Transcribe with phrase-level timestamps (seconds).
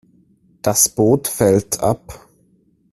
[0.63, 2.25] Das Boot fällt ab.